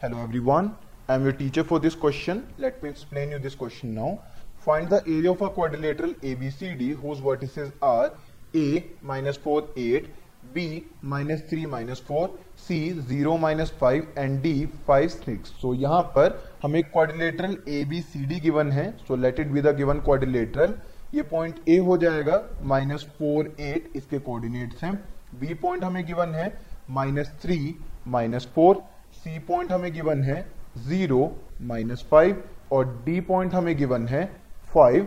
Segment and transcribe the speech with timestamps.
[0.00, 0.76] Hello everyone,
[1.08, 2.46] I am your teacher for this question.
[2.56, 4.20] Let me explain you this question now.
[4.64, 8.12] Find the area of a quadrilateral ABCD whose vertices are
[8.54, 10.06] A minus 4 8,
[10.54, 15.50] B minus 3 minus 4, C 0 minus 5 and D 5 6.
[15.60, 18.86] So यहाँ पर हमें quadrilateral ABCD given है.
[19.08, 20.76] So let it be the given quadrilateral.
[21.14, 22.38] ये point A हो जाएगा
[22.74, 24.92] minus four eight इसके coordinates हैं
[25.40, 26.46] B point हमें गिवन है
[27.00, 27.58] minus three
[28.08, 28.82] minus four
[29.18, 30.40] C point हमें गिवन है
[30.88, 31.20] ज़ीरो
[31.68, 34.24] माइनस फाइव और डी पॉइंट हमें गिवन है
[34.74, 35.06] फाइव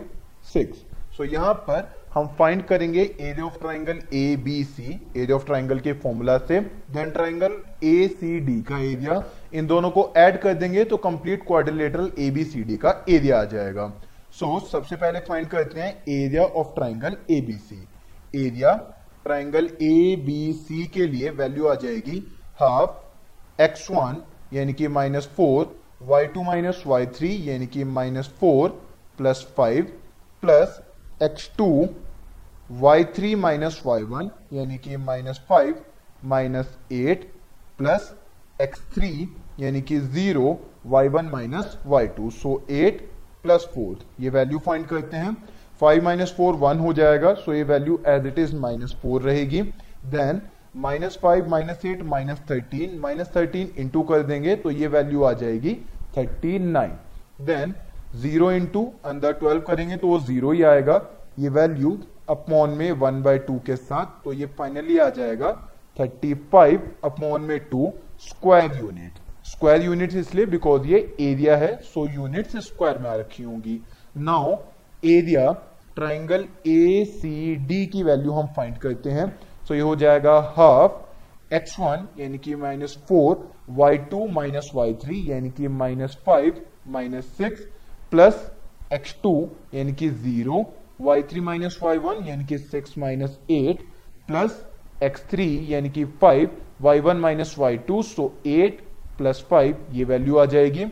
[0.52, 0.84] सिक्स
[1.16, 5.78] सो यहाँ पर हम फाइंड करेंगे area of triangle A B C area of triangle
[5.80, 6.60] के फॉर्मूला से
[6.94, 7.52] then triangle
[7.84, 9.22] A C D का एरिया
[9.54, 13.40] इन दोनों को ऐड कर देंगे तो complete quadrilateral A B C D का एरिया
[13.40, 13.86] आ जाएगा.
[14.30, 17.80] सो so, सबसे पहले फाइंड करते हैं area of triangle A B C
[18.46, 18.74] area
[19.24, 22.22] triangle A B C के लिए वैल्यू आ जाएगी
[22.60, 23.00] हाफ़
[23.62, 28.68] एक्स वन यानी कि minus four Y two minus Y three यानी कि minus four
[29.18, 29.92] plus five
[30.42, 30.80] plus
[31.22, 31.68] X two
[32.80, 35.84] Y three minus Y one यानी कि minus five
[36.24, 37.30] minus eight
[37.78, 38.12] plus
[38.60, 39.12] X three
[39.60, 43.08] यानी कि zero Y one minus Y two so eight
[43.42, 45.36] plus four ये value find करते हैं।
[45.80, 49.22] Five minus four one हो जाएगा। So so ये value as it is minus four
[49.22, 50.40] रहेगी। Then
[50.74, 55.32] minus five, minus eight, minus thirteen minus thirteen into कर देंगे तो ये वैल्यू आ
[55.34, 55.74] जाएगी
[56.16, 56.92] thirty nine.
[57.46, 57.74] Then
[58.20, 61.00] zero into अंदर ट्वेल्व करेंगे तो वो ज़ीरो ही आएगा।
[61.38, 61.98] ये वैल्यू
[62.30, 65.52] अपॉन में वन बाय टू के साथ तो ये फाइनली आ जाएगा
[65.96, 72.06] थर्टी फाइव अपॉन में two square unit square unit इसलिए बिकॉज़ ये एरिया है सो
[72.08, 73.80] यूनिट स्क्वायर में आ रखी होंगी।
[74.16, 74.56] Now
[75.02, 75.50] area
[75.96, 79.26] triangle A C D की वैल्यू हम फाइंड करते हैं।
[79.72, 83.36] सो ये हो जाएगा हाफ़ एक्स वन यानी कि minus four
[83.76, 86.60] Y two minus Y three यानी कि minus five
[86.96, 87.60] minus six
[88.10, 88.42] plus
[88.92, 89.32] X two
[89.74, 90.64] यानी कि zero
[91.00, 93.82] Y three minus Y one यानी कि six minus eight
[94.26, 94.62] plus
[95.02, 98.84] X three यानी कि five Y one minus Y two so eight
[99.18, 100.86] plus five ये value आ जाएगी।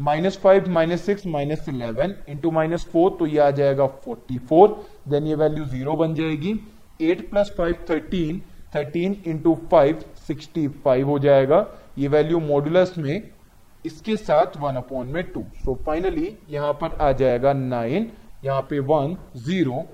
[0.00, 4.82] Minus five minus six minus eleven into minus four तो ये आ जाएगा फोर्टी फोर
[5.08, 6.60] देन ये वैल्यू ज़ीरो बन जाएगी।
[7.00, 8.40] Eight plus five thirteen
[8.74, 11.66] thirteen into five sixty five हो जाएगा।
[11.98, 13.30] ये वैल्यू मॉडुलस में
[13.84, 18.10] इसके साथ वन अपॉन में टू सो फाइनली यहाँ पर आ जाएगा नाइन
[18.44, 19.84] यहाँ पे one zero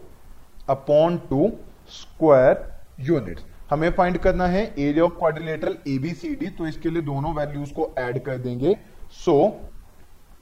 [0.70, 1.50] upon two
[1.93, 7.72] square unit हमें फाइंड करना है एरिया ऑफ़ क्वाड्रिलेटरल एबीसीडी तो इसके लिए दोनों वैल्यूज़
[7.75, 8.75] को ऐड कर देंगे।
[9.14, 9.37] So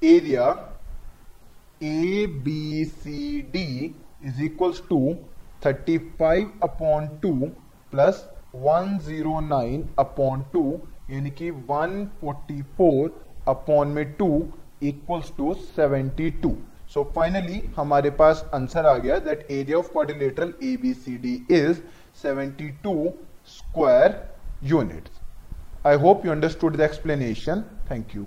[0.03, 0.47] area
[1.83, 4.99] A B C D is equals to
[5.67, 7.33] 35 upon two
[7.93, 8.25] plus
[8.57, 10.65] 109 upon two
[11.11, 13.09] यानी कि 144
[13.49, 14.29] अपॉन में two
[14.83, 16.55] equals to 72
[16.95, 21.81] so finally हमारे पास आंसर आ गया that area of quadrilateral ABCD is
[22.27, 22.97] 72
[23.57, 24.21] square
[24.73, 25.21] units
[25.87, 28.27] I hope you understood the explanation thank you